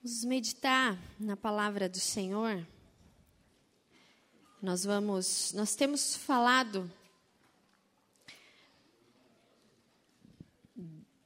[0.00, 2.64] Vamos meditar na palavra do Senhor.
[4.62, 6.88] Nós vamos, nós temos falado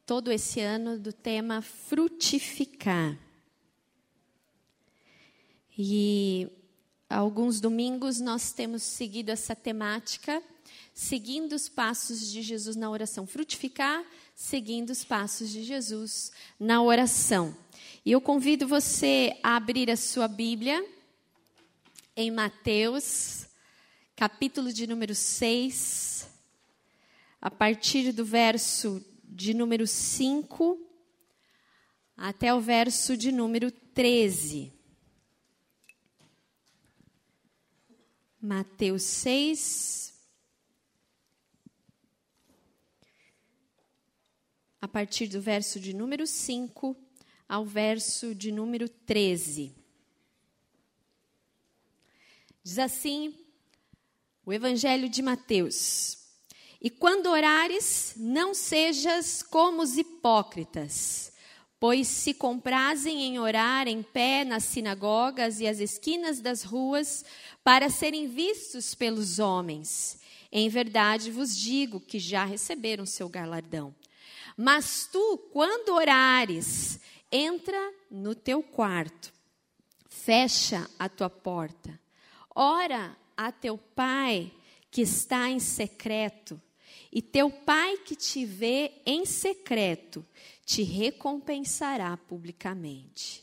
[0.06, 3.18] todo esse ano do tema frutificar.
[5.76, 6.48] E
[7.10, 10.42] alguns domingos nós temos seguido essa temática,
[10.94, 13.26] seguindo os passos de Jesus na oração.
[13.26, 14.02] Frutificar,
[14.34, 17.54] seguindo os passos de Jesus na oração.
[18.04, 20.84] E eu convido você a abrir a sua Bíblia
[22.16, 23.46] em Mateus,
[24.16, 26.28] capítulo de número 6,
[27.40, 30.84] a partir do verso de número 5
[32.16, 34.72] até o verso de número 13.
[38.40, 40.12] Mateus 6,
[44.80, 47.01] a partir do verso de número 5
[47.52, 49.74] ao verso de número 13.
[52.64, 53.34] Diz assim
[54.46, 56.16] o Evangelho de Mateus:
[56.80, 61.30] E quando orares, não sejas como os hipócritas,
[61.78, 67.22] pois se comprazem em orar em pé nas sinagogas e as esquinas das ruas,
[67.62, 70.18] para serem vistos pelos homens.
[70.50, 73.94] Em verdade vos digo que já receberam seu galardão.
[74.56, 76.98] Mas tu, quando orares,
[77.32, 79.32] entra no teu quarto,
[80.08, 81.98] fecha a tua porta,
[82.54, 84.52] ora a teu pai
[84.90, 86.60] que está em secreto,
[87.10, 90.24] e teu pai que te vê em secreto
[90.64, 93.42] te recompensará publicamente.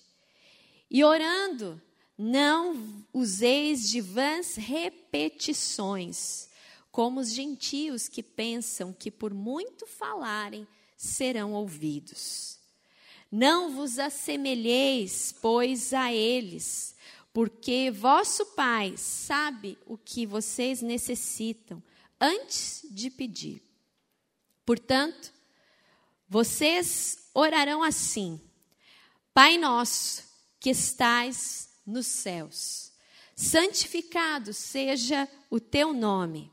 [0.90, 1.82] E orando,
[2.18, 6.50] não useis de vãs repetições,
[6.92, 12.59] como os gentios que pensam que por muito falarem serão ouvidos.
[13.32, 16.96] Não vos assemelheis, pois, a eles,
[17.32, 21.82] porque vosso Pai sabe o que vocês necessitam
[22.20, 23.62] antes de pedir.
[24.66, 25.32] Portanto,
[26.28, 28.42] vocês orarão assim:
[29.34, 30.24] Pai nosso
[30.60, 32.92] que estais nos céus,
[33.36, 36.52] santificado seja o teu nome,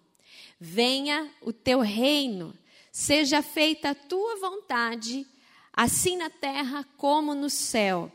[0.61, 2.56] venha o teu reino,
[2.93, 5.27] seja feita a tua vontade
[5.76, 8.10] assim na terra como no céu.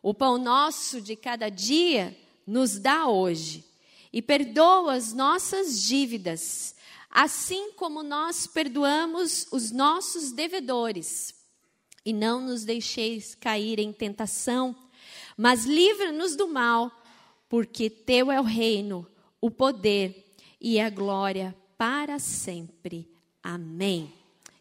[0.00, 3.64] O pão nosso de cada dia nos dá hoje.
[4.12, 6.76] E perdoa as nossas dívidas,
[7.10, 11.34] assim como nós perdoamos os nossos devedores.
[12.04, 14.76] E não nos deixeis cair em tentação,
[15.36, 16.90] mas livra-nos do mal,
[17.48, 19.06] porque teu é o reino,
[19.40, 23.08] o poder e a glória para sempre.
[23.42, 24.12] Amém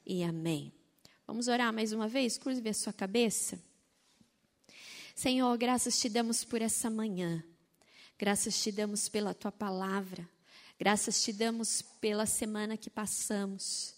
[0.06, 0.72] e amém.
[1.31, 2.38] Vamos orar mais uma vez?
[2.38, 3.58] Curve a sua cabeça.
[5.16, 7.42] Senhor, graças te damos por essa manhã.
[8.19, 10.30] Graças te damos pela tua palavra.
[10.78, 13.96] Graças te damos pela semana que passamos.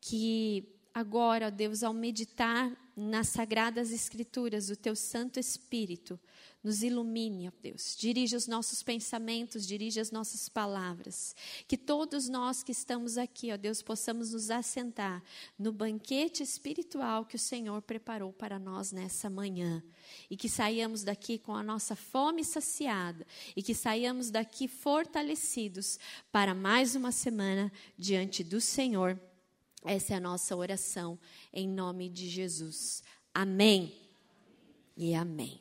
[0.00, 6.18] Que agora, ó Deus, ao meditar nas sagradas escrituras, o teu Santo Espírito
[6.64, 7.94] nos ilumine, ó Deus.
[7.98, 11.36] Dirige os nossos pensamentos, dirige as nossas palavras.
[11.68, 15.22] Que todos nós que estamos aqui, ó Deus, possamos nos assentar
[15.58, 19.82] no banquete espiritual que o Senhor preparou para nós nessa manhã.
[20.30, 23.26] E que saiamos daqui com a nossa fome saciada.
[23.54, 25.98] E que saiamos daqui fortalecidos
[26.32, 29.20] para mais uma semana diante do Senhor.
[29.84, 31.18] Essa é a nossa oração,
[31.52, 33.02] em nome de Jesus.
[33.34, 33.94] Amém
[34.96, 35.60] e amém.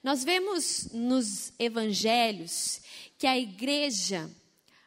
[0.00, 2.80] Nós vemos nos evangelhos
[3.18, 4.30] que a igreja,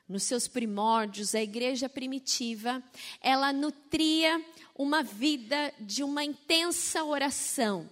[0.08, 2.82] nos seus primórdios, a igreja primitiva,
[3.20, 4.42] ela nutria
[4.74, 7.90] uma vida de uma intensa oração.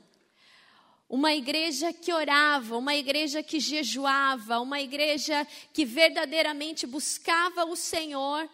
[1.10, 8.50] Uma igreja que orava, uma igreja que jejuava, uma igreja que verdadeiramente buscava o Senhor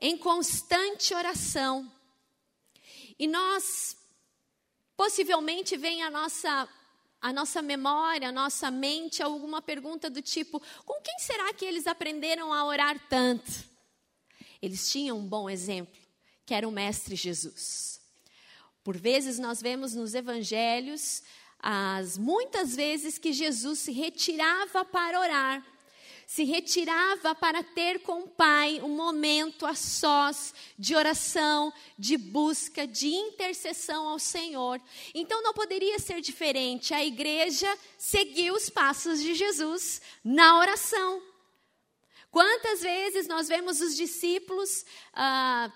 [0.00, 1.90] em constante oração.
[3.18, 3.96] E nós,
[4.96, 6.68] possivelmente, vem a nossa
[7.20, 11.86] a nossa memória, a nossa mente alguma pergunta do tipo: com quem será que eles
[11.86, 13.68] aprenderam a orar tanto?
[14.62, 15.94] Eles tinham um bom exemplo,
[16.46, 18.00] que era o Mestre Jesus.
[18.82, 21.22] Por vezes nós vemos nos evangelhos
[21.58, 25.66] as muitas vezes que Jesus se retirava para orar
[26.28, 32.86] se retirava para ter com o Pai um momento a sós de oração, de busca,
[32.86, 34.78] de intercessão ao Senhor.
[35.14, 36.92] Então não poderia ser diferente.
[36.92, 37.66] A igreja
[37.96, 41.22] seguiu os passos de Jesus na oração.
[42.30, 44.84] Quantas vezes nós vemos os discípulos
[45.14, 45.72] ah,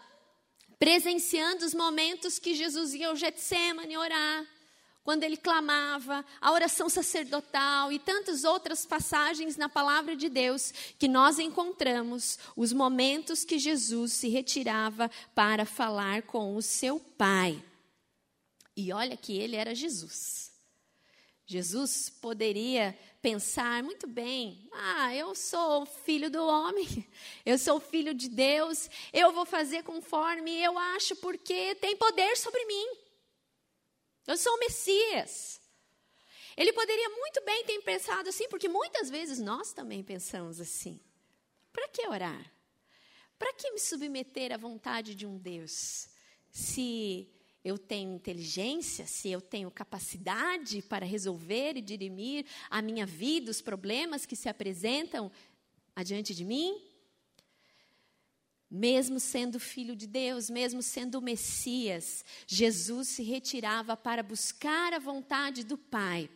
[0.78, 4.46] presenciando os momentos que Jesus ia ao Getsemane orar?
[5.04, 11.08] Quando ele clamava, a oração sacerdotal e tantas outras passagens na palavra de Deus que
[11.08, 17.62] nós encontramos os momentos que Jesus se retirava para falar com o seu Pai.
[18.76, 20.52] E olha que ele era Jesus.
[21.46, 27.06] Jesus poderia pensar muito bem: ah, eu sou filho do homem,
[27.44, 32.64] eu sou filho de Deus, eu vou fazer conforme eu acho, porque tem poder sobre
[32.66, 33.01] mim.
[34.26, 35.60] Eu sou o Messias.
[36.56, 41.00] Ele poderia muito bem ter pensado assim, porque muitas vezes nós também pensamos assim.
[41.72, 42.52] Para que orar?
[43.38, 46.08] Para que me submeter à vontade de um Deus?
[46.50, 47.28] Se
[47.64, 53.62] eu tenho inteligência, se eu tenho capacidade para resolver e dirimir a minha vida, os
[53.62, 55.30] problemas que se apresentam
[55.94, 56.92] adiante de mim,
[58.74, 64.98] mesmo sendo filho de Deus, mesmo sendo o Messias, Jesus se retirava para buscar a
[64.98, 66.30] vontade do Pai,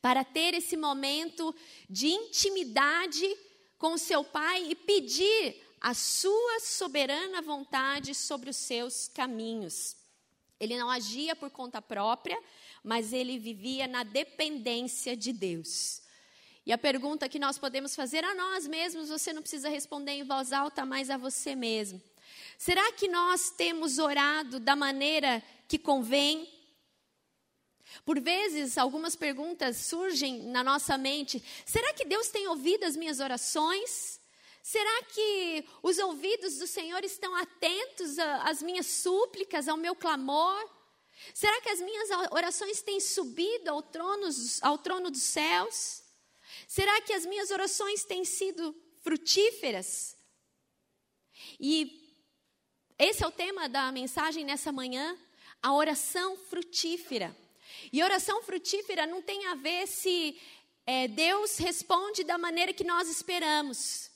[0.00, 1.54] para ter esse momento
[1.88, 3.26] de intimidade
[3.76, 9.96] com o seu Pai e pedir a sua soberana vontade sobre os seus caminhos.
[10.58, 12.42] Ele não agia por conta própria,
[12.82, 16.03] mas ele vivia na dependência de Deus.
[16.66, 20.24] E a pergunta que nós podemos fazer a nós mesmos, você não precisa responder em
[20.24, 22.00] voz alta, mas a você mesmo.
[22.56, 26.48] Será que nós temos orado da maneira que convém?
[28.04, 33.20] Por vezes, algumas perguntas surgem na nossa mente: será que Deus tem ouvido as minhas
[33.20, 34.20] orações?
[34.62, 40.70] Será que os ouvidos do Senhor estão atentos às minhas súplicas, ao meu clamor?
[41.34, 44.26] Será que as minhas orações têm subido ao trono,
[44.62, 46.03] ao trono dos céus?
[46.66, 50.16] Será que as minhas orações têm sido frutíferas?
[51.58, 52.04] E
[52.98, 55.18] esse é o tema da mensagem nessa manhã,
[55.62, 57.36] a oração frutífera.
[57.92, 60.40] E oração frutífera não tem a ver se
[60.86, 64.10] é, Deus responde da maneira que nós esperamos.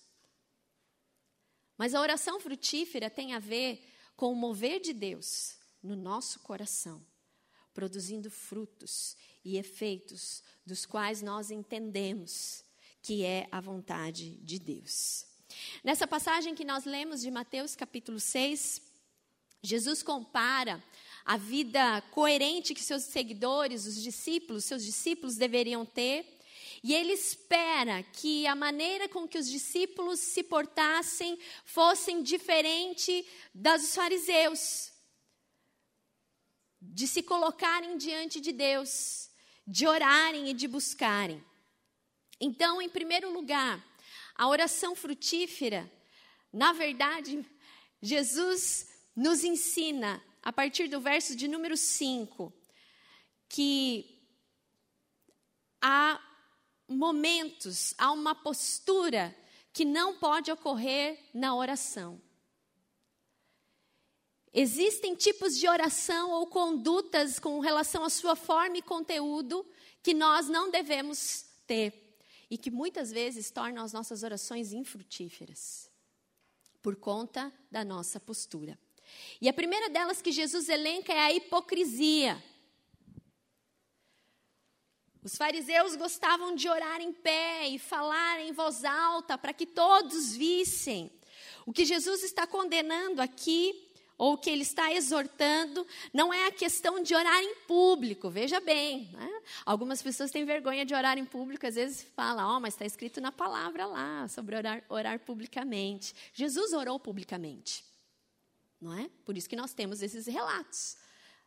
[1.77, 3.85] Mas a oração frutífera tem a ver
[4.17, 7.05] com o mover de Deus no nosso coração,
[7.73, 9.17] produzindo frutos
[9.49, 12.63] e efeitos dos quais nós entendemos
[13.03, 15.25] que é a vontade de Deus.
[15.83, 18.83] Nessa passagem que nós lemos de Mateus capítulo 6,
[19.63, 20.83] Jesus compara
[21.25, 26.39] a vida coerente que seus seguidores, os discípulos, seus discípulos deveriam ter,
[26.83, 33.83] e ele espera que a maneira com que os discípulos se portassem fossem diferente das
[33.83, 34.93] dos fariseus,
[36.81, 39.28] de se colocarem diante de Deus,
[39.71, 41.45] de orarem e de buscarem.
[42.41, 43.85] Então, em primeiro lugar,
[44.35, 45.91] a oração frutífera,
[46.51, 47.45] na verdade,
[48.01, 52.51] Jesus nos ensina, a partir do verso de número 5,
[53.47, 54.19] que
[55.83, 56.19] há
[56.89, 59.37] momentos, há uma postura
[59.75, 62.19] que não pode ocorrer na oração.
[64.61, 69.65] Existem tipos de oração ou condutas com relação à sua forma e conteúdo
[70.03, 72.19] que nós não devemos ter
[72.51, 75.89] e que muitas vezes tornam as nossas orações infrutíferas
[76.83, 78.77] por conta da nossa postura.
[79.41, 82.43] E a primeira delas que Jesus elenca é a hipocrisia.
[85.23, 90.35] Os fariseus gostavam de orar em pé e falar em voz alta para que todos
[90.35, 91.13] vissem.
[91.65, 93.88] O que Jesus está condenando aqui
[94.19, 99.09] ou que ele está exortando, não é a questão de orar em público, veja bem.
[99.13, 99.43] Né?
[99.65, 103.21] Algumas pessoas têm vergonha de orar em público, às vezes falam, oh, mas está escrito
[103.21, 106.13] na palavra lá, sobre orar, orar publicamente.
[106.35, 107.85] Jesus orou publicamente,
[108.81, 109.09] não é?
[109.25, 110.97] Por isso que nós temos esses relatos.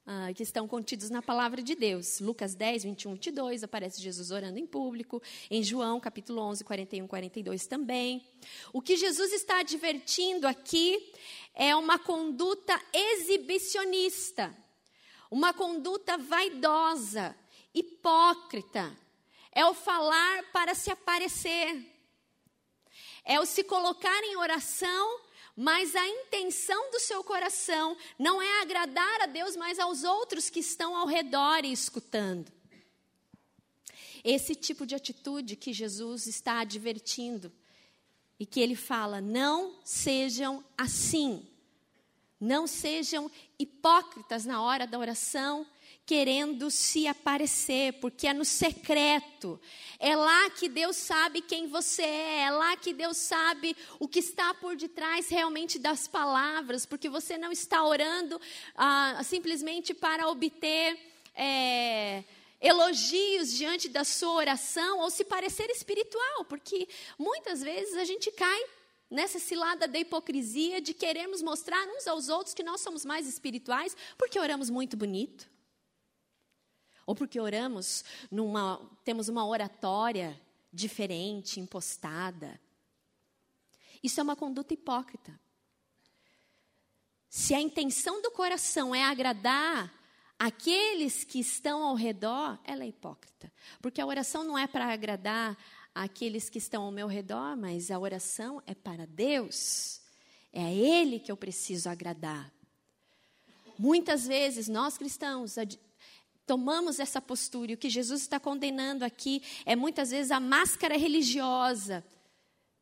[0.03, 2.19] Ah, que estão contidos na palavra de Deus.
[2.19, 5.21] Lucas 10, 21, 22, aparece Jesus orando em público.
[5.49, 8.25] Em João, capítulo 11, 41, 42 também.
[8.73, 11.13] O que Jesus está advertindo aqui
[11.53, 14.55] é uma conduta exibicionista,
[15.29, 17.35] uma conduta vaidosa,
[17.73, 18.95] hipócrita.
[19.51, 21.85] É o falar para se aparecer,
[23.25, 25.19] é o se colocar em oração,
[25.55, 30.61] mas a intenção do seu coração não é agradar a Deus, mas aos outros que
[30.61, 32.51] estão ao redor e escutando.
[34.23, 37.51] Esse tipo de atitude que Jesus está advertindo
[38.41, 41.47] e que ele fala: não sejam assim.
[42.39, 43.29] Não sejam
[43.59, 45.63] hipócritas na hora da oração,
[46.07, 49.61] querendo se aparecer, porque é no secreto.
[49.99, 54.17] É lá que Deus sabe quem você é, é lá que Deus sabe o que
[54.17, 58.41] está por detrás realmente das palavras, porque você não está orando
[58.75, 60.97] ah, simplesmente para obter
[61.35, 62.23] é,
[62.61, 66.87] elogios diante da sua oração ou se parecer espiritual, porque
[67.17, 68.63] muitas vezes a gente cai
[69.09, 73.97] nessa cilada da hipocrisia de queremos mostrar uns aos outros que nós somos mais espirituais
[74.17, 75.49] porque oramos muito bonito.
[77.05, 80.39] Ou porque oramos numa temos uma oratória
[80.71, 82.61] diferente, impostada.
[84.03, 85.37] Isso é uma conduta hipócrita.
[87.27, 89.91] Se a intenção do coração é agradar
[90.41, 93.53] aqueles que estão ao redor, ela é hipócrita.
[93.79, 95.55] Porque a oração não é para agradar
[95.93, 100.01] aqueles que estão ao meu redor, mas a oração é para Deus.
[100.51, 102.51] É a Ele que eu preciso agradar.
[103.77, 105.57] Muitas vezes nós cristãos
[106.47, 110.97] tomamos essa postura e o que Jesus está condenando aqui é muitas vezes a máscara
[110.97, 112.03] religiosa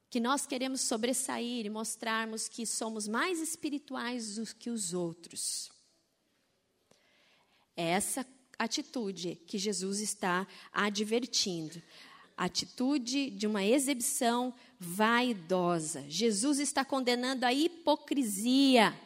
[0.10, 5.78] que nós queremos sobressair e mostrarmos que somos mais espirituais do que os outros.
[7.80, 8.26] É essa
[8.58, 11.82] atitude que Jesus está advertindo
[12.40, 16.06] atitude de uma exibição vaidosa.
[16.08, 18.98] Jesus está condenando a hipocrisia.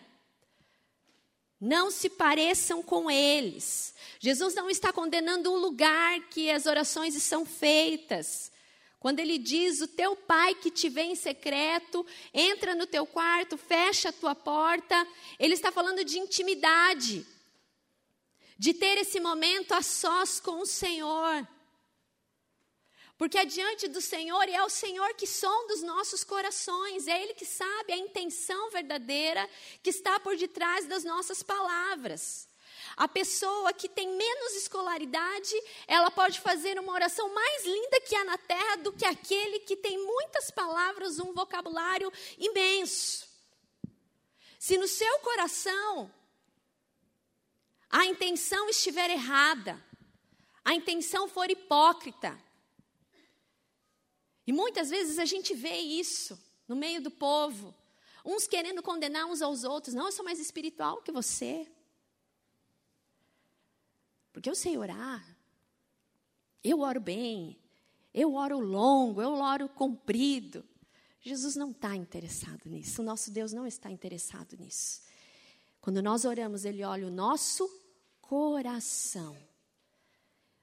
[1.59, 3.95] Não se pareçam com eles.
[4.19, 8.51] Jesus não está condenando o lugar que as orações são feitas.
[8.99, 13.57] Quando ele diz: O teu pai que te vê em secreto, entra no teu quarto,
[13.57, 15.07] fecha a tua porta,
[15.39, 17.25] ele está falando de intimidade,
[18.57, 21.47] de ter esse momento a sós com o Senhor.
[23.17, 27.21] Porque é diante do Senhor e é o Senhor que sonda os nossos corações, é
[27.21, 29.47] Ele que sabe a intenção verdadeira
[29.81, 32.49] que está por detrás das nossas palavras.
[32.97, 35.55] A pessoa que tem menos escolaridade,
[35.87, 39.75] ela pode fazer uma oração mais linda que há na terra do que aquele que
[39.75, 43.27] tem muitas palavras, um vocabulário imenso.
[44.59, 46.11] Se no seu coração
[47.95, 49.79] a intenção estiver errada,
[50.65, 52.35] a intenção for hipócrita,
[54.47, 57.73] e muitas vezes a gente vê isso no meio do povo.
[58.25, 59.93] Uns querendo condenar uns aos outros.
[59.93, 61.71] Não, eu sou mais espiritual que você.
[64.33, 65.23] Porque eu sei orar.
[66.63, 67.57] Eu oro bem.
[68.11, 69.21] Eu oro longo.
[69.21, 70.65] Eu oro comprido.
[71.21, 73.01] Jesus não está interessado nisso.
[73.01, 75.03] O nosso Deus não está interessado nisso.
[75.79, 77.82] Quando nós oramos, Ele olha o nosso
[78.23, 79.37] coração.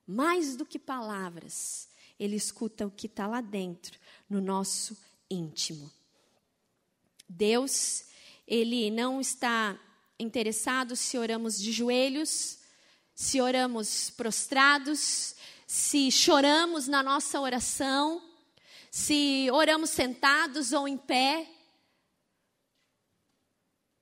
[0.07, 1.89] Mais do que palavras,
[2.19, 3.99] ele escuta o que está lá dentro,
[4.29, 4.97] no nosso
[5.31, 5.91] íntimo.
[7.29, 8.05] Deus,
[8.47, 9.79] Ele não está
[10.19, 12.59] interessado se oramos de joelhos,
[13.15, 15.37] se oramos prostrados,
[15.67, 18.21] se choramos na nossa oração,
[18.91, 21.49] se oramos sentados ou em pé.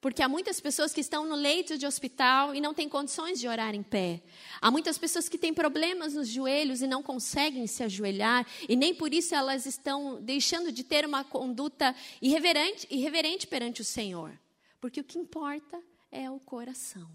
[0.00, 3.48] Porque há muitas pessoas que estão no leito de hospital e não têm condições de
[3.48, 4.22] orar em pé.
[4.60, 8.94] Há muitas pessoas que têm problemas nos joelhos e não conseguem se ajoelhar, e nem
[8.94, 14.38] por isso elas estão deixando de ter uma conduta irreverente, irreverente perante o Senhor.
[14.80, 17.10] Porque o que importa é o coração.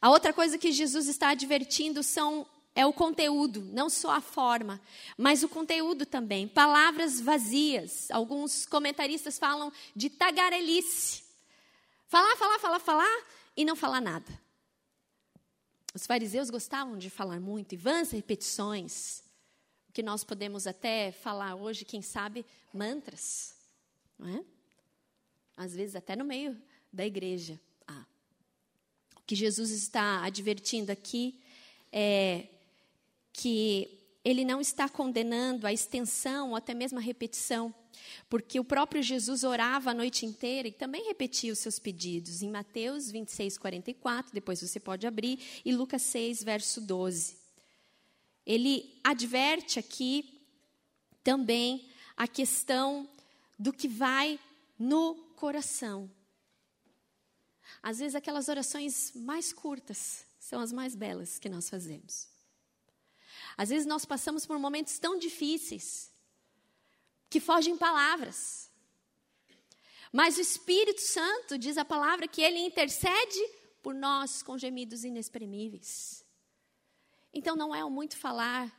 [0.00, 4.78] A outra coisa que Jesus está advertindo são é o conteúdo, não só a forma,
[5.16, 6.46] mas o conteúdo também.
[6.46, 8.10] Palavras vazias.
[8.10, 11.24] Alguns comentaristas falam de tagarelice.
[12.06, 13.24] Falar, falar, falar, falar
[13.56, 14.40] e não falar nada.
[15.94, 19.24] Os fariseus gostavam de falar muito, e vãs repetições,
[19.94, 23.56] que nós podemos até falar hoje, quem sabe, mantras.
[24.18, 24.44] Não é?
[25.56, 26.60] Às vezes até no meio
[26.92, 27.58] da igreja.
[27.86, 28.04] Ah.
[29.16, 31.40] O que Jesus está advertindo aqui
[31.90, 32.48] é
[33.36, 37.72] que ele não está condenando a extensão ou até mesmo a repetição,
[38.30, 42.42] porque o próprio Jesus orava a noite inteira e também repetia os seus pedidos.
[42.42, 47.36] Em Mateus 26, 44, depois você pode abrir, e Lucas 6, verso 12.
[48.44, 50.40] Ele adverte aqui
[51.22, 53.06] também a questão
[53.58, 54.40] do que vai
[54.78, 56.10] no coração.
[57.82, 62.35] Às vezes, aquelas orações mais curtas são as mais belas que nós fazemos.
[63.56, 66.12] Às vezes nós passamos por momentos tão difíceis
[67.30, 68.70] que fogem palavras.
[70.12, 73.40] Mas o Espírito Santo diz a palavra que ele intercede
[73.82, 76.24] por nós com gemidos inexprimíveis.
[77.32, 78.74] Então não é o muito falar,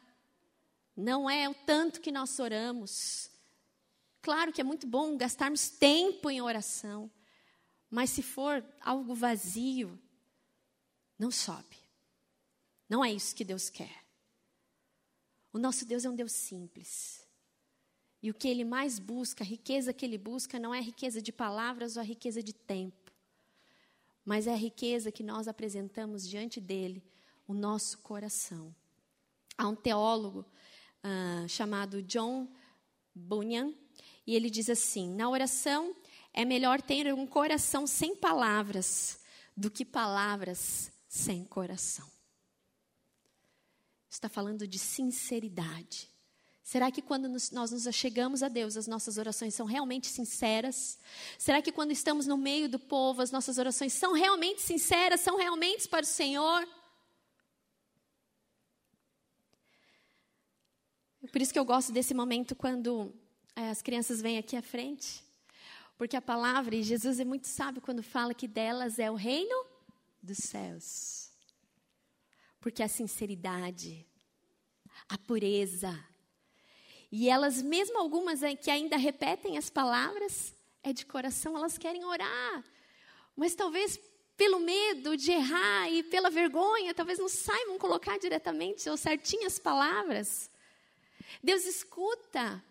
[0.95, 3.29] não é o tanto que nós oramos.
[4.21, 7.09] Claro que é muito bom gastarmos tempo em oração,
[7.89, 9.99] mas se for algo vazio,
[11.17, 11.77] não sobe.
[12.89, 14.06] Não é isso que Deus quer.
[15.51, 17.25] O nosso Deus é um Deus simples.
[18.21, 21.21] E o que ele mais busca, a riqueza que ele busca, não é a riqueza
[21.21, 23.11] de palavras ou a riqueza de tempo,
[24.25, 27.03] mas é a riqueza que nós apresentamos diante dele,
[27.47, 28.75] o nosso coração.
[29.57, 30.45] Há um teólogo
[31.03, 32.47] uh, chamado John
[33.15, 33.73] Bunyan,
[34.25, 35.95] e ele diz assim: na oração
[36.33, 39.19] é melhor ter um coração sem palavras
[39.55, 42.16] do que palavras sem coração.
[44.17, 46.09] Está falando de sinceridade.
[46.63, 50.97] Será que quando nós nos achegamos a Deus, as nossas orações são realmente sinceras?
[51.37, 55.37] Será que quando estamos no meio do povo, as nossas orações são realmente sinceras, são
[55.37, 56.67] realmente para o Senhor?
[61.31, 63.13] Por isso que eu gosto desse momento quando
[63.55, 65.23] é, as crianças vêm aqui à frente.
[65.95, 69.63] Porque a palavra, e Jesus é muito sábio quando fala que delas é o reino
[70.23, 71.26] dos céus.
[72.67, 74.05] Porque a sinceridade,
[75.07, 75.97] a pureza,
[77.09, 82.65] e elas, mesmo algumas que ainda repetem as palavras, é de coração, elas querem orar.
[83.37, 83.97] Mas talvez
[84.35, 89.57] pelo medo de errar e pela vergonha, talvez não saibam colocar diretamente ou certinho as
[89.57, 90.51] palavras.
[91.41, 92.61] Deus escuta,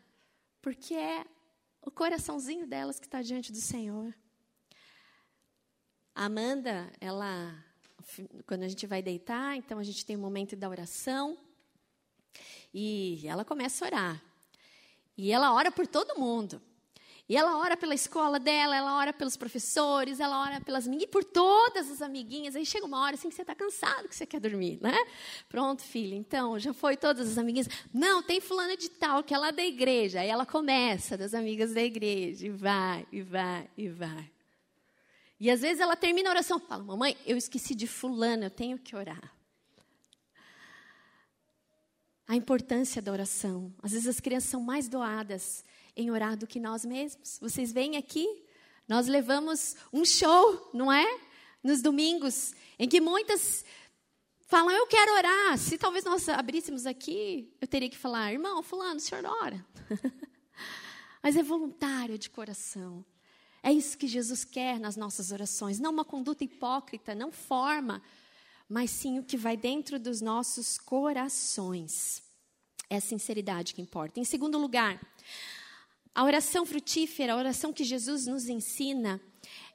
[0.61, 1.25] porque é
[1.81, 4.15] o coraçãozinho delas que está diante do Senhor.
[6.15, 7.65] A Amanda, ela,
[8.47, 11.37] quando a gente vai deitar, então a gente tem um momento da oração
[12.73, 14.23] e ela começa a orar.
[15.17, 16.61] E ela ora por todo mundo.
[17.29, 21.25] E ela ora pela escola dela, ela ora pelos professores, ela ora pelas e por
[21.25, 22.55] todas as amiguinhas.
[22.55, 24.97] Aí chega uma hora assim que você está cansado, que você quer dormir, né?
[25.49, 27.69] Pronto, filha, então, já foi todas as amiguinhas.
[27.93, 30.21] Não, tem fulana de tal, que é lá da igreja.
[30.21, 34.36] Aí ela começa das amigas da igreja, e vai, e vai, e vai.
[35.39, 38.79] E às vezes ela termina a oração, fala, mamãe, eu esqueci de fulana, eu tenho
[38.79, 39.33] que orar.
[42.27, 43.73] A importância da oração.
[43.83, 45.65] Às vezes as crianças são mais doadas
[45.95, 47.39] em orar do que nós mesmos.
[47.41, 48.27] Vocês vêm aqui,
[48.89, 51.21] nós levamos um show, não é?
[51.63, 53.65] Nos domingos, em que muitas
[54.47, 55.59] falam, eu quero orar.
[55.59, 59.65] Se talvez nós abríssemos aqui, eu teria que falar, irmão, fulano, o senhor ora.
[61.23, 63.05] Mas é voluntário de coração.
[63.67, 65.81] É isso que Jesus quer nas nossas orações.
[65.81, 68.01] Não uma conduta hipócrita, não forma,
[68.69, 72.23] mas sim o que vai dentro dos nossos corações.
[72.89, 74.21] É a sinceridade que importa.
[74.21, 75.05] Em segundo lugar,
[76.15, 79.21] a oração frutífera, a oração que Jesus nos ensina,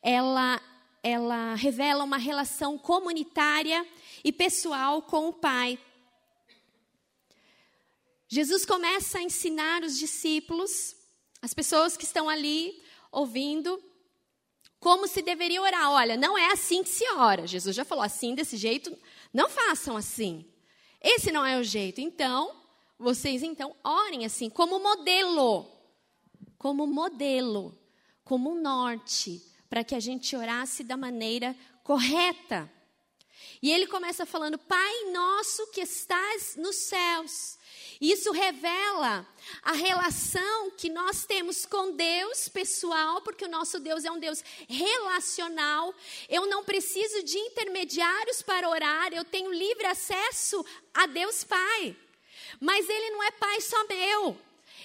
[0.01, 0.61] ela,
[1.03, 3.85] ela revela uma relação comunitária
[4.23, 5.77] e pessoal com o Pai.
[8.29, 10.95] Jesus começa a ensinar os discípulos,
[11.41, 13.81] as pessoas que estão ali ouvindo,
[14.79, 15.91] como se deveria orar.
[15.91, 17.45] Olha, não é assim que se ora.
[17.45, 18.97] Jesus já falou assim, desse jeito,
[19.33, 20.45] não façam assim.
[21.01, 21.99] Esse não é o jeito.
[21.99, 22.55] Então,
[22.97, 25.81] vocês então orem assim, como modelo
[26.61, 27.75] como modelo,
[28.23, 32.71] como norte, para que a gente orasse da maneira correta.
[33.63, 37.57] E ele começa falando: Pai nosso que estás nos céus.
[38.01, 39.27] Isso revela
[39.61, 44.43] a relação que nós temos com Deus pessoal, porque o nosso Deus é um Deus
[44.67, 45.93] relacional.
[46.27, 51.95] Eu não preciso de intermediários para orar, eu tenho livre acesso a Deus Pai.
[52.59, 54.35] Mas Ele não é Pai só meu.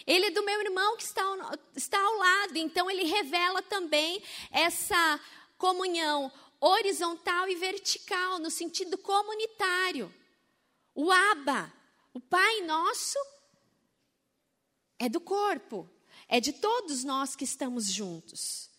[0.07, 1.39] Ele é do meu irmão que está ao,
[1.75, 2.57] está ao lado.
[2.59, 5.19] Então, ele revela também essa
[5.59, 10.13] comunhão horizontal e vertical, no sentido comunitário.
[10.95, 11.73] O Aba,
[12.17, 13.19] o Pai Nosso,
[14.99, 15.87] é do corpo,
[16.27, 18.71] é de todos nós que estamos juntos.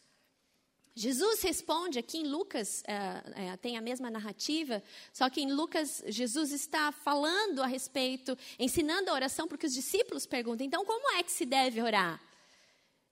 [0.95, 4.81] Jesus responde aqui em Lucas, é, é, tem a mesma narrativa,
[5.13, 10.25] só que em Lucas, Jesus está falando a respeito, ensinando a oração, porque os discípulos
[10.25, 12.19] perguntam: então, como é que se deve orar?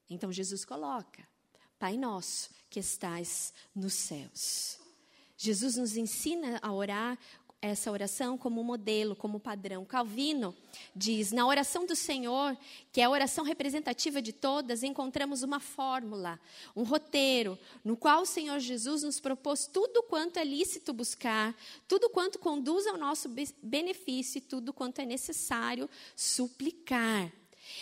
[0.09, 1.23] Então, Jesus coloca:
[1.77, 4.79] Pai nosso que estás nos céus.
[5.37, 7.19] Jesus nos ensina a orar
[7.61, 9.83] essa oração como modelo, como padrão.
[9.85, 10.55] Calvino
[10.95, 12.57] diz: na oração do Senhor,
[12.91, 16.39] que é a oração representativa de todas, encontramos uma fórmula,
[16.75, 21.55] um roteiro, no qual o Senhor Jesus nos propôs tudo quanto é lícito buscar,
[21.87, 23.29] tudo quanto conduz ao nosso
[23.61, 27.31] benefício e tudo quanto é necessário suplicar.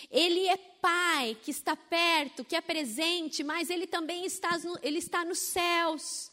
[0.10, 5.24] Ele é Pai que está perto, que é presente, mas Ele também está, ele está
[5.24, 6.33] nos céus.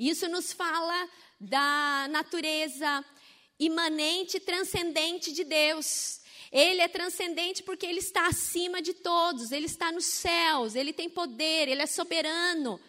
[0.00, 3.04] Isso nos fala da natureza
[3.58, 6.22] imanente transcendente de Deus.
[6.50, 11.10] Ele é transcendente porque ele está acima de todos, ele está nos céus, ele tem
[11.10, 12.80] poder, ele é soberano.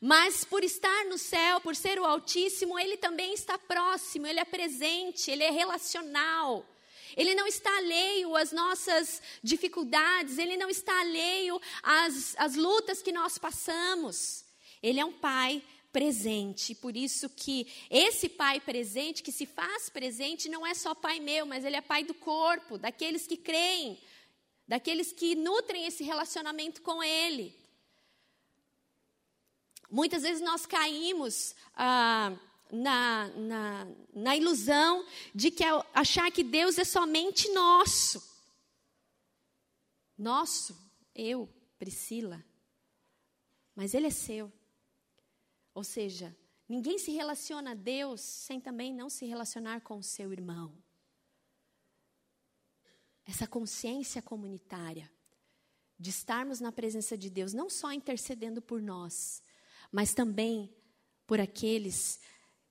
[0.00, 4.44] Mas por estar no céu, por ser o Altíssimo, ele também está próximo, ele é
[4.44, 6.66] presente, ele é relacional.
[7.16, 13.12] Ele não está alheio às nossas dificuldades, ele não está alheio às, às lutas que
[13.12, 14.44] nós passamos.
[14.82, 15.62] Ele é um pai
[15.96, 16.74] presente.
[16.74, 21.46] Por isso que esse pai presente, que se faz presente, não é só pai meu,
[21.46, 23.98] mas ele é pai do corpo, daqueles que creem,
[24.68, 27.58] daqueles que nutrem esse relacionamento com ele.
[29.90, 32.30] Muitas vezes nós caímos ah,
[32.70, 35.02] na, na, na ilusão
[35.34, 38.22] de que achar que Deus é somente nosso.
[40.18, 40.76] Nosso,
[41.14, 42.44] eu, Priscila.
[43.74, 44.52] Mas Ele é seu.
[45.76, 46.34] Ou seja,
[46.66, 50.72] ninguém se relaciona a Deus sem também não se relacionar com o seu irmão.
[53.26, 55.12] Essa consciência comunitária
[56.00, 59.42] de estarmos na presença de Deus, não só intercedendo por nós,
[59.92, 60.74] mas também
[61.26, 62.20] por aqueles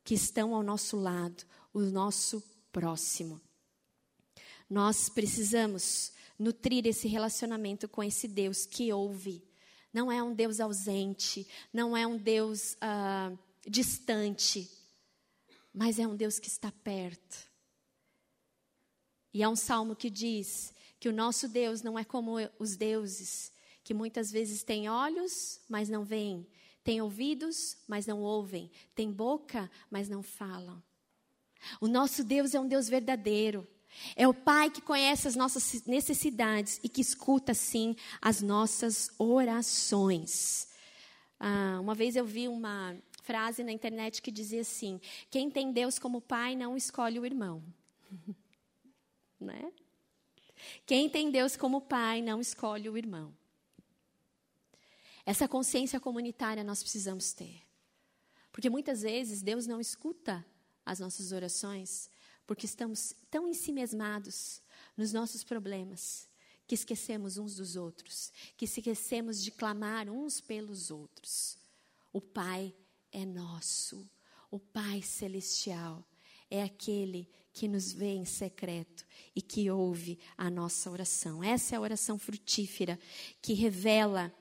[0.04, 2.42] que estão ao nosso lado, o nosso
[2.72, 3.40] próximo.
[4.68, 9.48] Nós precisamos nutrir esse relacionamento com esse Deus que ouve,
[9.96, 13.32] não é um Deus ausente, não é um Deus ah,
[13.66, 14.70] distante,
[15.74, 17.50] mas é um Deus que está perto.
[19.34, 23.54] E há um salmo que diz que o nosso Deus não é como os deuses,
[23.86, 26.46] que muitas vezes têm olhos, mas não veem,
[26.84, 30.84] têm ouvidos, mas não ouvem, têm boca, mas não falam.
[31.80, 33.66] O nosso Deus é um Deus verdadeiro.
[34.16, 40.68] É o Pai que conhece as nossas necessidades e que escuta, sim, as nossas orações.
[41.40, 45.98] Ah, uma vez eu vi uma frase na internet que dizia assim: Quem tem Deus
[46.00, 47.64] como Pai não escolhe o irmão.
[49.40, 49.72] né?
[50.86, 53.36] Quem tem Deus como Pai não escolhe o irmão.
[55.26, 57.62] Essa consciência comunitária nós precisamos ter.
[58.52, 60.46] Porque muitas vezes Deus não escuta
[60.86, 62.10] as nossas orações
[62.46, 64.62] porque estamos tão ensimesmados
[64.96, 66.28] nos nossos problemas
[66.68, 71.58] que esquecemos uns dos outros, que esquecemos de clamar uns pelos outros.
[72.12, 72.74] O Pai
[73.12, 74.10] é nosso,
[74.50, 76.04] o Pai celestial
[76.50, 79.06] é aquele que nos vê em secreto
[79.36, 81.44] e que ouve a nossa oração.
[81.44, 83.00] Essa é a oração frutífera
[83.42, 84.34] que revela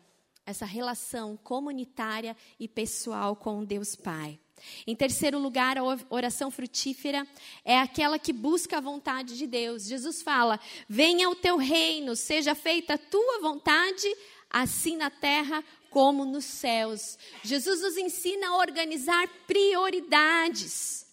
[0.46, 4.38] essa relação comunitária e pessoal com Deus Pai.
[4.86, 7.26] Em terceiro lugar, a oração frutífera
[7.64, 9.86] é aquela que busca a vontade de Deus.
[9.86, 14.06] Jesus fala: Venha o teu reino, seja feita a tua vontade,
[14.50, 17.16] assim na terra como nos céus.
[17.42, 21.06] Jesus nos ensina a organizar prioridades.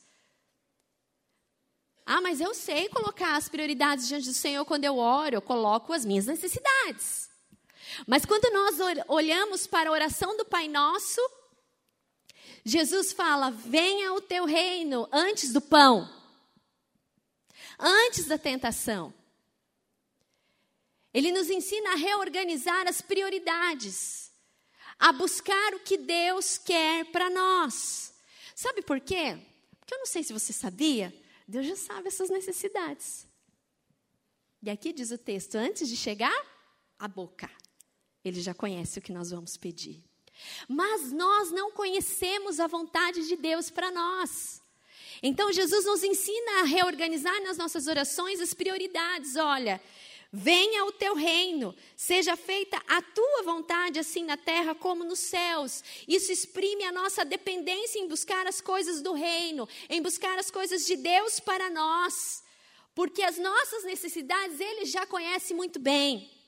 [2.05, 5.93] Ah, mas eu sei colocar as prioridades diante do Senhor quando eu oro, eu coloco
[5.93, 7.29] as minhas necessidades.
[8.07, 11.21] Mas quando nós olhamos para a oração do Pai Nosso,
[12.63, 16.09] Jesus fala: venha o teu reino antes do pão,
[17.79, 19.13] antes da tentação.
[21.13, 24.31] Ele nos ensina a reorganizar as prioridades,
[24.97, 28.13] a buscar o que Deus quer para nós.
[28.55, 29.37] Sabe por quê?
[29.79, 31.13] Porque eu não sei se você sabia,
[31.47, 33.27] Deus já sabe as suas necessidades.
[34.61, 36.45] E aqui diz o texto: antes de chegar,
[36.99, 37.49] a boca.
[38.23, 40.10] Ele já conhece o que nós vamos pedir.
[40.67, 44.61] Mas nós não conhecemos a vontade de Deus para nós.
[45.23, 49.35] Então Jesus nos ensina a reorganizar nas nossas orações as prioridades.
[49.35, 49.79] Olha,
[50.31, 55.83] venha o teu reino, seja feita a tua vontade, assim na terra como nos céus.
[56.07, 60.85] Isso exprime a nossa dependência em buscar as coisas do reino, em buscar as coisas
[60.87, 62.43] de Deus para nós.
[62.95, 66.40] Porque as nossas necessidades ele já conhece muito bem.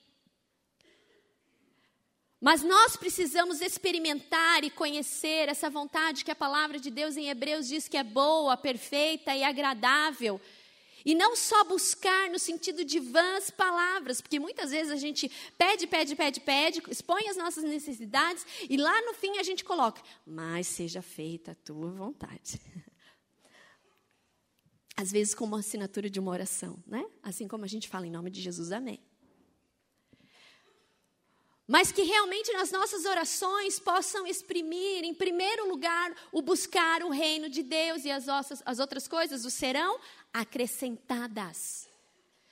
[2.43, 7.69] Mas nós precisamos experimentar e conhecer essa vontade que a palavra de Deus em Hebreus
[7.69, 10.41] diz que é boa, perfeita e agradável.
[11.05, 15.87] E não só buscar no sentido de vãs palavras, porque muitas vezes a gente pede,
[15.87, 20.67] pede, pede, pede, expõe as nossas necessidades e lá no fim a gente coloca, mas
[20.67, 22.59] seja feita a tua vontade.
[24.97, 27.05] Às vezes como assinatura de uma oração, né?
[27.23, 28.99] Assim como a gente fala em nome de Jesus, amém
[31.67, 37.49] mas que realmente nas nossas orações possam exprimir, em primeiro lugar, o buscar o reino
[37.49, 39.99] de Deus e as, nossas, as outras coisas o serão
[40.33, 41.87] acrescentadas.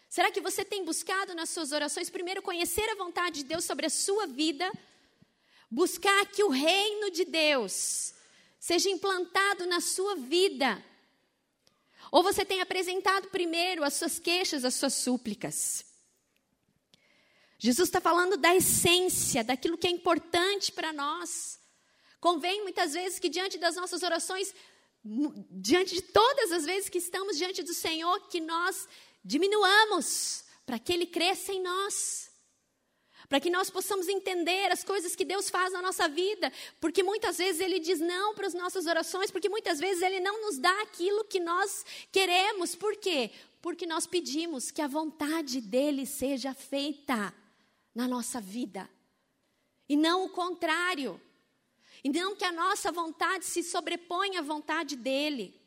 [0.08, 3.86] Será que você tem buscado nas suas orações, primeiro, conhecer a vontade de Deus sobre
[3.86, 4.72] a sua vida,
[5.70, 8.14] buscar que o reino de Deus
[8.60, 10.84] seja implantado na sua vida?
[12.12, 15.91] Ou você tem apresentado primeiro as suas queixas, as suas súplicas?
[17.64, 21.60] Jesus está falando da essência, daquilo que é importante para nós.
[22.20, 24.52] Convém muitas vezes que diante das nossas orações,
[25.52, 28.90] diante de todas as vezes que estamos diante do Senhor, que nós
[29.24, 32.32] diminuamos para que Ele cresça em nós.
[33.30, 37.38] para que nós possamos entender as coisas que Deus faz na nossa vida, porque muitas
[37.38, 40.82] vezes Ele diz não para as nossas orações, porque muitas vezes Ele não nos dá
[40.82, 42.76] aquilo que nós queremos.
[42.76, 43.32] Por quê?
[43.62, 47.34] Porque nós pedimos que a vontade dEle seja feita
[47.94, 48.90] na nossa vida,
[49.88, 51.20] e não o contrário.
[52.04, 55.60] E não que a nossa vontade se sobreponha à vontade dEle.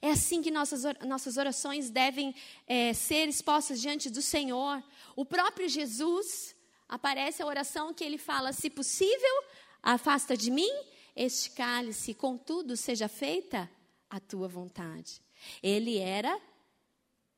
[0.00, 2.34] É assim que nossas, nossas orações devem
[2.66, 4.82] é, ser expostas diante do Senhor.
[5.16, 6.54] O próprio Jesus,
[6.88, 9.44] aparece a oração que ele fala: se possível,
[9.82, 10.70] afasta de mim
[11.14, 13.70] este cálice, contudo, seja feita
[14.08, 15.20] a tua vontade.
[15.62, 16.40] Ele era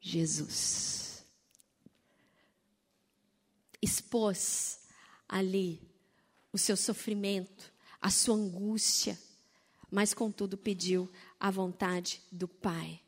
[0.00, 1.09] Jesus.
[3.82, 4.80] Expôs
[5.28, 5.80] ali
[6.52, 9.18] o seu sofrimento, a sua angústia,
[9.90, 13.00] mas contudo pediu a vontade do Pai.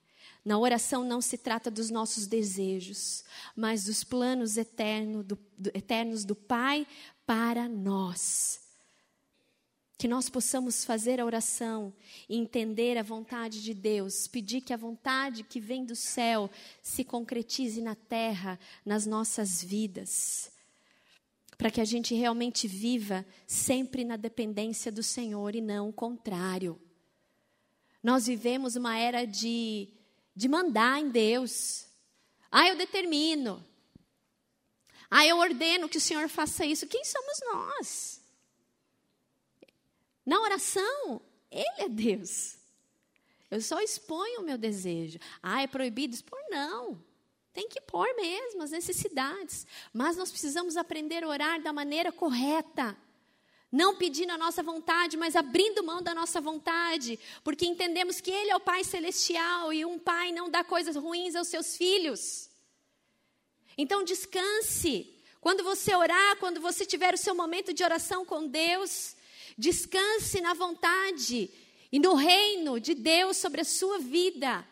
[0.44, 6.24] Na oração não se trata dos nossos desejos, mas dos planos eterno, do, do, eternos
[6.24, 6.86] do Pai
[7.24, 8.60] para nós.
[9.96, 11.94] Que nós possamos fazer a oração
[12.28, 16.50] e entender a vontade de Deus, pedir que a vontade que vem do céu
[16.82, 20.51] se concretize na terra, nas nossas vidas,
[21.62, 26.76] para que a gente realmente viva sempre na dependência do Senhor e não o contrário.
[28.02, 29.88] Nós vivemos uma era de
[30.34, 31.86] de mandar em Deus.
[32.50, 33.64] Ah, eu determino.
[35.08, 36.88] Ah, eu ordeno que o Senhor faça isso.
[36.88, 38.20] Quem somos nós?
[40.26, 42.56] Na oração, Ele é Deus.
[43.48, 45.20] Eu só exponho o meu desejo.
[45.40, 46.40] Ah, é proibido expor?
[46.50, 47.00] Não.
[47.52, 49.66] Tem que pôr mesmo as necessidades.
[49.92, 52.96] Mas nós precisamos aprender a orar da maneira correta.
[53.70, 58.50] Não pedindo a nossa vontade, mas abrindo mão da nossa vontade, porque entendemos que Ele
[58.50, 62.50] é o Pai Celestial e um pai não dá coisas ruins aos seus filhos.
[63.76, 65.08] Então descanse.
[65.40, 69.16] Quando você orar, quando você tiver o seu momento de oração com Deus,
[69.56, 71.50] descanse na vontade
[71.90, 74.64] e no reino de Deus sobre a sua vida.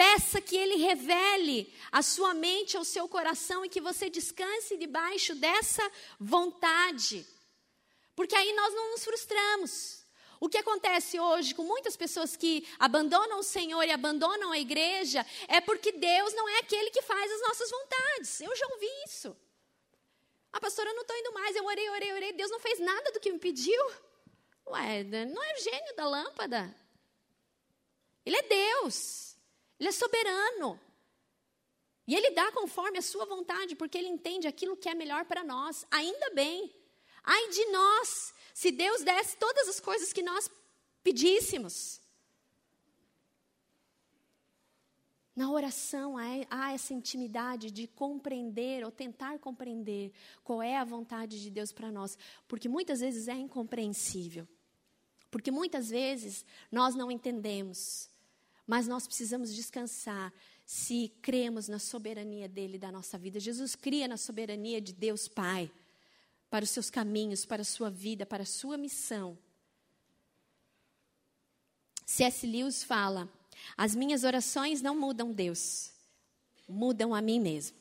[0.00, 5.34] Peça que Ele revele a sua mente ao seu coração e que você descanse debaixo
[5.34, 5.86] dessa
[6.18, 7.26] vontade.
[8.16, 10.02] Porque aí nós não nos frustramos.
[10.40, 15.26] O que acontece hoje com muitas pessoas que abandonam o Senhor e abandonam a igreja
[15.46, 18.40] é porque Deus não é aquele que faz as nossas vontades.
[18.40, 19.36] Eu já ouvi isso.
[20.50, 21.54] Ah, pastora, eu não estou indo mais.
[21.54, 22.32] Eu orei, orei, orei.
[22.32, 23.82] Deus não fez nada do que me pediu.
[24.68, 26.74] Ué, não é o gênio da lâmpada.
[28.24, 29.29] Ele é Deus.
[29.80, 30.78] Ele é soberano.
[32.06, 35.42] E ele dá conforme a sua vontade, porque ele entende aquilo que é melhor para
[35.42, 35.86] nós.
[35.90, 36.72] Ainda bem.
[37.24, 40.50] Ai de nós, se Deus desse todas as coisas que nós
[41.02, 42.00] pedíssemos.
[45.34, 46.16] Na oração
[46.50, 50.12] há essa intimidade de compreender ou tentar compreender
[50.44, 54.46] qual é a vontade de Deus para nós, porque muitas vezes é incompreensível.
[55.30, 58.09] Porque muitas vezes nós não entendemos,
[58.70, 60.32] mas nós precisamos descansar
[60.64, 63.40] se cremos na soberania dele da nossa vida.
[63.40, 65.68] Jesus cria na soberania de Deus Pai
[66.48, 69.36] para os seus caminhos, para a sua vida, para a sua missão.
[72.06, 72.46] C.S.
[72.46, 73.28] Lewis fala:
[73.76, 75.90] As minhas orações não mudam Deus,
[76.68, 77.76] mudam a mim mesmo.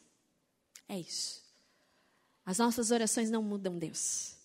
[0.88, 1.43] É isso.
[2.43, 4.36] As nossas orações não mudam Deus,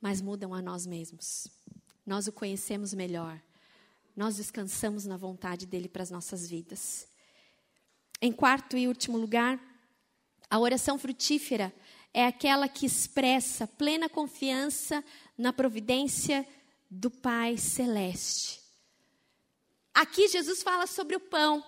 [0.00, 1.48] mas mudam a nós mesmos.
[2.06, 3.42] Nós o conhecemos melhor.
[4.14, 7.08] Nós descansamos na vontade dele para as nossas vidas.
[8.20, 9.60] Em quarto e último lugar,
[10.48, 11.72] a oração frutífera
[12.12, 15.02] é aquela que expressa plena confiança
[15.36, 16.46] na providência
[16.90, 18.60] do Pai Celeste.
[19.94, 21.64] Aqui Jesus fala sobre o pão.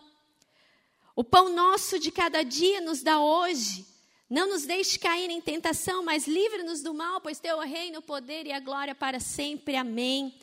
[1.16, 3.86] O pão nosso de cada dia nos dá hoje.
[4.28, 8.00] Não nos deixe cair em tentação, mas livre-nos do mal, pois teu é o reino,
[8.00, 9.76] o poder e a glória para sempre.
[9.76, 10.34] Amém.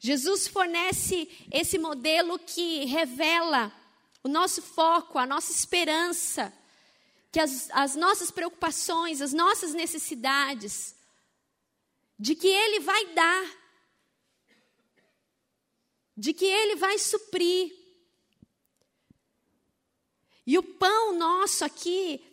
[0.00, 3.72] Jesus fornece esse modelo que revela
[4.22, 6.52] o nosso foco, a nossa esperança
[7.30, 10.94] que as, as nossas preocupações, as nossas necessidades,
[12.18, 13.56] de que Ele vai dar,
[16.16, 17.72] de que Ele vai suprir.
[20.46, 22.24] E o pão nosso aqui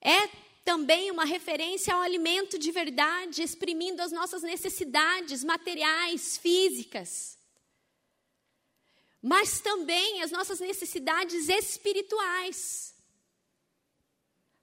[0.00, 0.28] é
[0.64, 7.38] também uma referência ao alimento de verdade, exprimindo as nossas necessidades materiais, físicas,
[9.20, 12.94] mas também as nossas necessidades espirituais.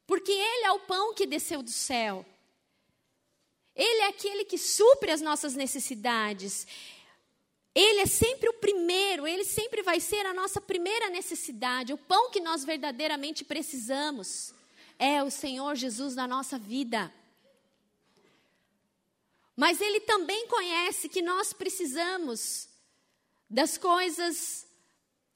[0.08, 2.26] Porque Ele é o pão que desceu do céu.
[3.76, 6.68] Ele é aquele que supre as nossas necessidades.
[7.74, 12.30] Ele é sempre o primeiro, ele sempre vai ser a nossa primeira necessidade, o pão
[12.30, 14.54] que nós verdadeiramente precisamos.
[15.02, 17.12] É o Senhor Jesus na nossa vida.
[19.56, 22.70] Mas Ele também conhece que nós precisamos
[23.50, 24.68] das coisas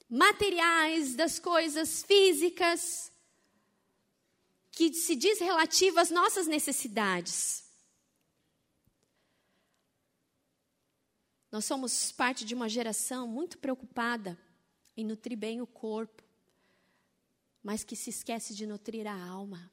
[0.08, 3.10] materiais, das coisas físicas,
[4.70, 7.64] que se diz relativo às nossas necessidades.
[11.50, 14.38] Nós somos parte de uma geração muito preocupada
[14.96, 16.22] em nutrir bem o corpo,
[17.66, 19.68] mas que se esquece de nutrir a alma.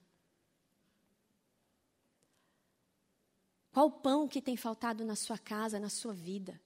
[3.71, 6.59] Qual o pão que tem faltado na sua casa, na sua vida?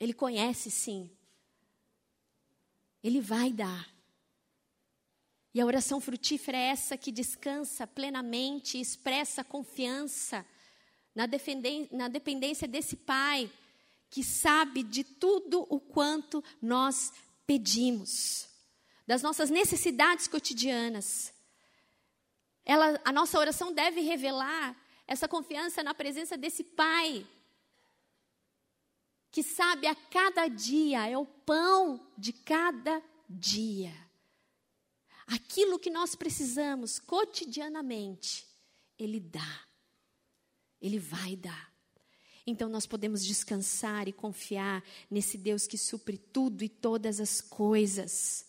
[0.00, 1.08] Ele conhece sim.
[3.00, 3.88] Ele vai dar.
[5.54, 10.44] E a oração frutífera é essa que descansa plenamente, expressa confiança
[11.14, 11.28] na,
[11.92, 13.48] na dependência desse Pai
[14.10, 17.12] que sabe de tudo o quanto nós
[17.46, 18.55] pedimos
[19.06, 21.32] das nossas necessidades cotidianas.
[22.64, 27.24] Ela, a nossa oração deve revelar essa confiança na presença desse Pai,
[29.30, 33.94] que sabe a cada dia, é o pão de cada dia.
[35.26, 38.46] Aquilo que nós precisamos cotidianamente,
[38.98, 39.60] Ele dá,
[40.80, 41.72] Ele vai dar.
[42.46, 48.45] Então nós podemos descansar e confiar nesse Deus que supre tudo e todas as coisas.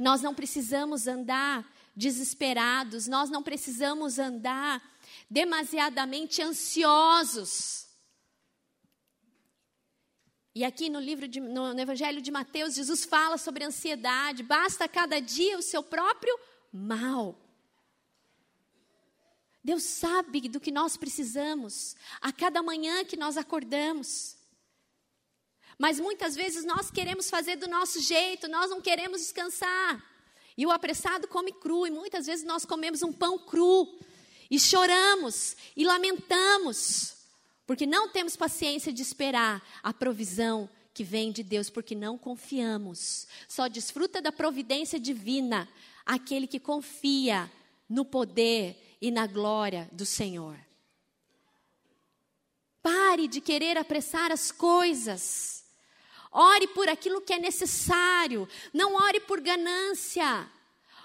[0.00, 4.82] Nós não precisamos andar desesperados, nós não precisamos andar
[5.28, 7.86] demasiadamente ansiosos.
[10.54, 14.42] E aqui no livro de, no, no Evangelho de Mateus, Jesus fala sobre ansiedade.
[14.42, 16.34] Basta cada dia o seu próprio
[16.72, 17.38] mal.
[19.62, 24.39] Deus sabe do que nós precisamos a cada manhã que nós acordamos.
[25.80, 30.04] Mas muitas vezes nós queremos fazer do nosso jeito, nós não queremos descansar.
[30.54, 33.98] E o apressado come cru, e muitas vezes nós comemos um pão cru,
[34.50, 37.16] e choramos, e lamentamos,
[37.66, 43.26] porque não temos paciência de esperar a provisão que vem de Deus, porque não confiamos.
[43.48, 45.66] Só desfruta da providência divina
[46.04, 47.50] aquele que confia
[47.88, 50.58] no poder e na glória do Senhor.
[52.82, 55.59] Pare de querer apressar as coisas.
[56.30, 58.48] Ore por aquilo que é necessário.
[58.72, 60.48] Não ore por ganância.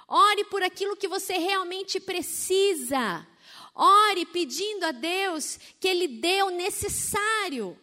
[0.07, 3.27] Ore por aquilo que você realmente precisa.
[3.73, 7.79] Ore pedindo a Deus que Ele dê o necessário.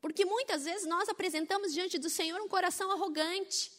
[0.00, 3.72] Porque muitas vezes nós apresentamos diante do Senhor um coração arrogante.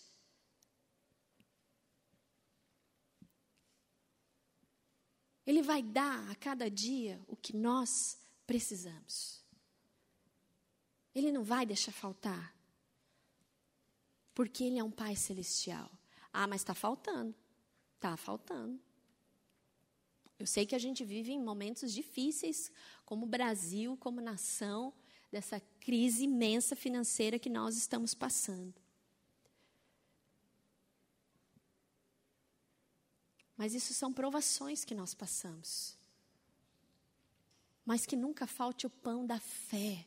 [5.45, 9.36] Ele vai dar a cada dia o que nós precisamos.
[11.17, 12.55] Ele não vai deixar faltar.
[14.35, 15.89] Porque Ele é um Pai celestial.
[16.31, 17.33] Ah, mas está faltando.
[17.95, 18.79] Está faltando.
[20.37, 22.71] Eu sei que a gente vive em momentos difíceis,
[23.03, 24.93] como Brasil, como nação,
[25.31, 28.79] dessa crise imensa financeira que nós estamos passando.
[33.57, 35.97] Mas isso são provações que nós passamos.
[37.83, 40.05] Mas que nunca falte o pão da fé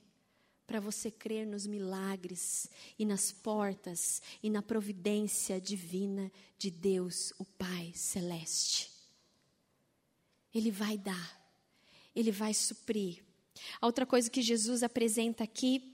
[0.71, 7.45] para você crer nos milagres e nas portas e na providência divina de Deus, o
[7.45, 8.89] Pai celeste.
[10.55, 11.45] Ele vai dar,
[12.15, 13.21] ele vai suprir.
[13.81, 15.93] A outra coisa que Jesus apresenta aqui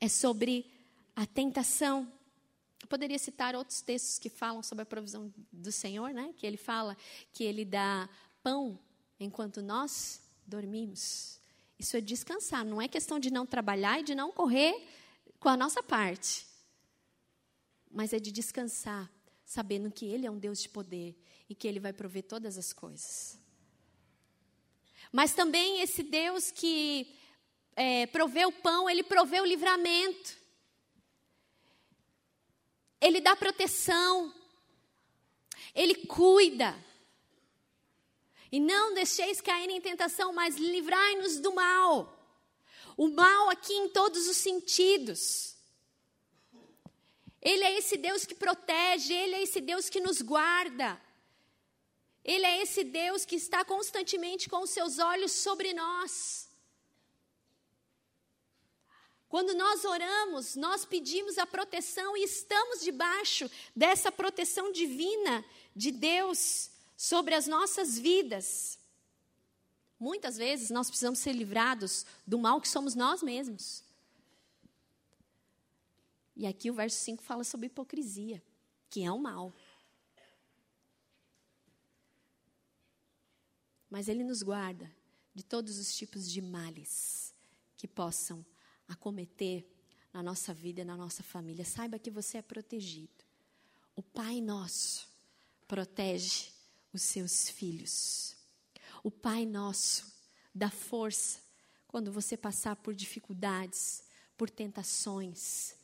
[0.00, 0.64] é sobre
[1.14, 2.10] a tentação.
[2.80, 6.32] Eu poderia citar outros textos que falam sobre a provisão do Senhor, né?
[6.38, 6.96] Que ele fala
[7.30, 8.08] que ele dá
[8.42, 8.78] pão
[9.20, 11.35] enquanto nós dormimos.
[11.78, 14.86] Isso é descansar, não é questão de não trabalhar e de não correr
[15.38, 16.46] com a nossa parte.
[17.90, 19.10] Mas é de descansar,
[19.44, 21.16] sabendo que Ele é um Deus de poder
[21.48, 23.38] e que Ele vai prover todas as coisas.
[25.12, 27.14] Mas também esse Deus que
[27.74, 30.36] é, provê o pão, Ele provê o livramento.
[33.00, 34.34] Ele dá proteção.
[35.74, 36.85] Ele cuida.
[38.50, 42.12] E não deixeis cair em tentação, mas livrai-nos do mal.
[42.96, 45.56] O mal aqui em todos os sentidos.
[47.42, 51.00] Ele é esse Deus que protege, Ele é esse Deus que nos guarda.
[52.24, 56.48] Ele é esse Deus que está constantemente com os seus olhos sobre nós.
[59.28, 65.44] Quando nós oramos, nós pedimos a proteção e estamos debaixo dessa proteção divina
[65.74, 68.78] de Deus sobre as nossas vidas.
[69.98, 73.84] Muitas vezes nós precisamos ser livrados do mal que somos nós mesmos.
[76.34, 78.42] E aqui o verso 5 fala sobre hipocrisia,
[78.90, 79.52] que é o um mal.
[83.88, 84.90] Mas ele nos guarda
[85.34, 87.34] de todos os tipos de males
[87.76, 88.44] que possam
[88.88, 89.66] acometer
[90.12, 91.64] na nossa vida, na nossa família.
[91.64, 93.24] Saiba que você é protegido.
[93.94, 95.08] O Pai Nosso
[95.66, 96.55] protege
[96.92, 98.36] os seus filhos.
[99.02, 100.12] O Pai Nosso
[100.54, 101.40] dá força
[101.86, 104.02] quando você passar por dificuldades,
[104.36, 105.74] por tentações,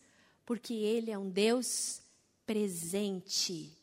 [0.45, 2.03] porque Ele é um Deus
[2.45, 3.77] presente.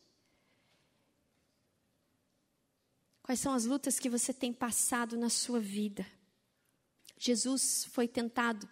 [3.24, 6.06] Quais são as lutas que você tem passado na sua vida?
[7.18, 8.68] Jesus foi tentado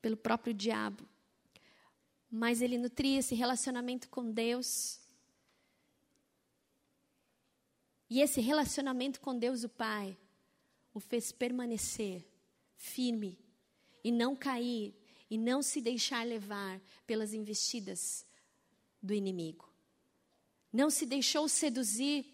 [0.00, 1.08] pelo próprio diabo,
[2.30, 5.00] mas ele nutria esse relacionamento com Deus.
[8.10, 10.18] E esse relacionamento com Deus, o Pai,
[10.92, 12.26] o fez permanecer
[12.74, 13.38] firme
[14.02, 14.94] e não cair
[15.30, 18.26] e não se deixar levar pelas investidas
[19.00, 19.72] do inimigo.
[20.72, 22.26] Não se deixou seduzir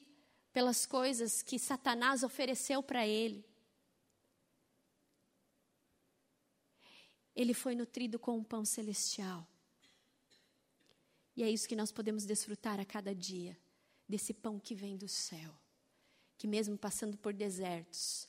[0.53, 3.45] pelas coisas que Satanás ofereceu para ele.
[7.35, 9.47] Ele foi nutrido com o um pão celestial.
[11.37, 13.59] E é isso que nós podemos desfrutar a cada dia,
[14.09, 15.55] desse pão que vem do céu,
[16.39, 18.28] que mesmo passando por desertos,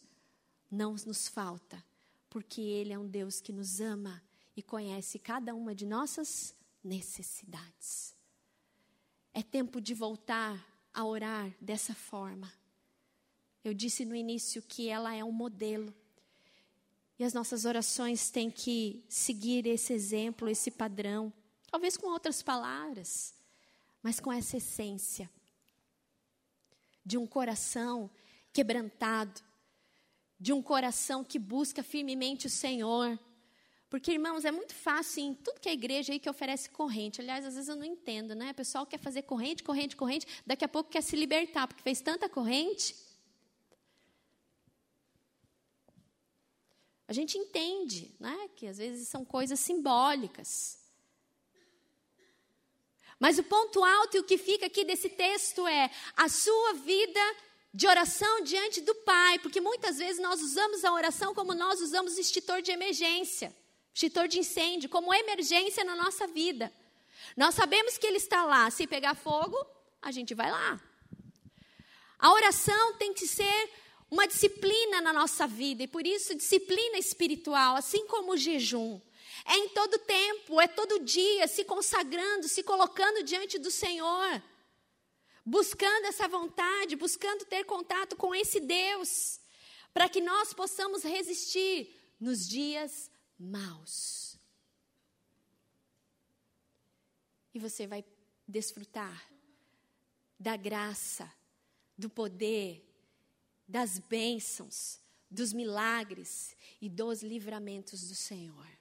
[0.70, 1.84] não nos falta,
[2.30, 4.22] porque Ele é um Deus que nos ama
[4.55, 8.16] e conhece cada uma de nossas necessidades.
[9.34, 12.51] É tempo de voltar a orar dessa forma.
[13.64, 15.93] Eu disse no início que ela é um modelo.
[17.20, 21.32] E as nossas orações têm que seguir esse exemplo, esse padrão.
[21.70, 23.34] Talvez com outras palavras,
[24.01, 25.30] mas com essa essência
[27.08, 28.10] de um coração
[28.51, 29.41] quebrantado,
[30.38, 33.18] de um coração que busca firmemente o Senhor,
[33.89, 37.22] porque, irmãos, é muito fácil em tudo que é igreja aí que oferece corrente.
[37.22, 38.51] Aliás, às vezes eu não entendo, né?
[38.51, 42.01] O pessoal quer fazer corrente, corrente, corrente, daqui a pouco quer se libertar, porque fez
[42.01, 42.93] tanta corrente.
[47.08, 48.49] A gente entende, né?
[48.58, 50.78] Que às vezes são coisas simbólicas.
[53.20, 57.20] Mas o ponto alto e o que fica aqui desse texto é a sua vida
[57.74, 62.15] de oração diante do Pai, porque muitas vezes nós usamos a oração como nós usamos
[62.15, 63.55] o extintor de emergência
[63.97, 66.72] extintor de incêndio, como emergência na nossa vida.
[67.36, 68.70] Nós sabemos que Ele está lá.
[68.70, 69.57] Se pegar fogo,
[69.99, 70.80] a gente vai lá.
[72.20, 73.70] A oração tem que ser
[74.09, 79.01] uma disciplina na nossa vida, e por isso disciplina espiritual, assim como o jejum.
[79.48, 84.43] É em todo tempo, é todo dia, se consagrando, se colocando diante do Senhor,
[85.45, 89.39] buscando essa vontade, buscando ter contato com esse Deus,
[89.93, 94.38] para que nós possamos resistir nos dias maus.
[97.54, 98.04] E você vai
[98.45, 99.32] desfrutar
[100.38, 101.32] da graça,
[101.98, 102.86] do poder,
[103.66, 105.00] das bênçãos,
[105.32, 108.78] dos milagres e dos livramentos do Senhor.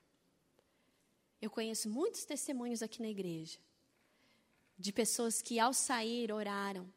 [1.46, 3.56] Eu conheço muitos testemunhos aqui na igreja
[4.76, 6.92] de pessoas que ao sair oraram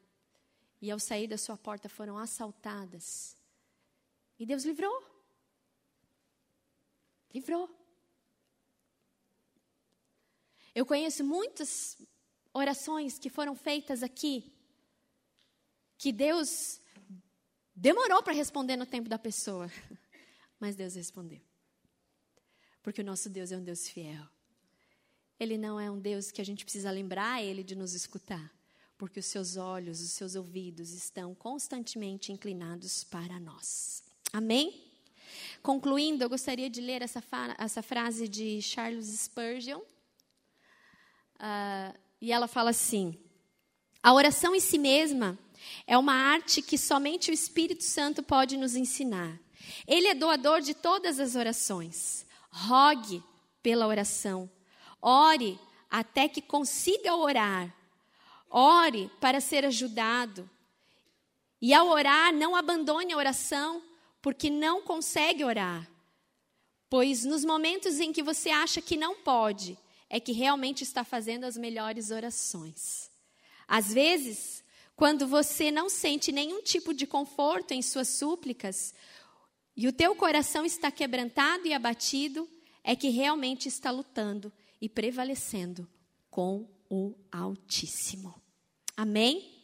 [0.82, 3.36] e ao sair da sua porta foram assaltadas.
[4.40, 5.04] E Deus livrou.
[7.32, 7.70] Livrou.
[10.74, 11.96] Eu conheço muitas
[12.52, 14.52] orações que foram feitas aqui,
[15.96, 16.80] que Deus
[17.72, 19.70] demorou para responder no tempo da pessoa,
[20.58, 21.40] mas Deus respondeu.
[22.82, 24.28] Porque o nosso Deus é um Deus fiel.
[25.40, 28.52] Ele não é um Deus que a gente precisa lembrar ele de nos escutar,
[28.98, 34.02] porque os seus olhos, os seus ouvidos estão constantemente inclinados para nós.
[34.34, 34.84] Amém?
[35.62, 37.24] Concluindo, eu gostaria de ler essa,
[37.58, 39.80] essa frase de Charles Spurgeon.
[41.36, 43.18] Uh, e ela fala assim:
[44.02, 45.38] A oração em si mesma
[45.86, 49.40] é uma arte que somente o Espírito Santo pode nos ensinar.
[49.86, 52.26] Ele é doador de todas as orações.
[52.50, 53.22] Rogue
[53.62, 54.50] pela oração.
[55.00, 55.58] Ore
[55.90, 57.74] até que consiga orar.
[58.50, 60.48] Ore para ser ajudado.
[61.60, 63.82] E ao orar, não abandone a oração,
[64.22, 65.88] porque não consegue orar.
[66.88, 69.78] Pois nos momentos em que você acha que não pode,
[70.08, 73.10] é que realmente está fazendo as melhores orações.
[73.68, 74.64] Às vezes,
[74.96, 78.92] quando você não sente nenhum tipo de conforto em suas súplicas,
[79.76, 82.48] e o teu coração está quebrantado e abatido,
[82.82, 85.88] é que realmente está lutando e prevalecendo
[86.30, 88.34] com o Altíssimo.
[88.96, 89.60] Amém?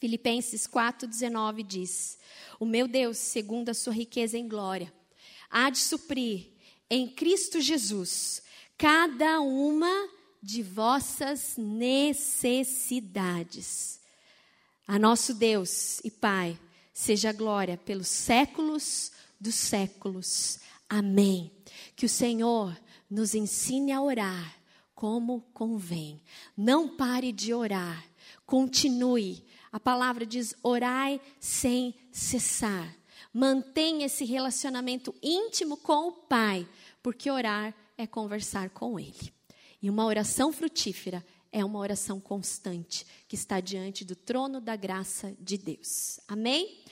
[0.00, 2.18] Filipenses 4,19 diz:
[2.58, 4.92] O meu Deus, segundo a sua riqueza em glória,
[5.50, 6.50] há de suprir
[6.90, 8.42] em Cristo Jesus
[8.76, 10.10] cada uma
[10.42, 14.00] de vossas necessidades.
[14.86, 16.60] A nosso Deus e Pai
[16.92, 19.10] seja glória pelos séculos
[19.40, 20.58] dos séculos.
[20.88, 21.50] Amém.
[21.96, 22.76] Que o Senhor
[23.14, 24.60] nos ensine a orar
[24.92, 26.20] como convém.
[26.56, 28.04] Não pare de orar.
[28.44, 29.44] Continue.
[29.70, 32.92] A palavra diz: orai sem cessar.
[33.32, 36.68] Mantenha esse relacionamento íntimo com o Pai,
[37.02, 39.32] porque orar é conversar com Ele.
[39.80, 45.36] E uma oração frutífera é uma oração constante que está diante do trono da graça
[45.38, 46.18] de Deus.
[46.26, 46.84] Amém?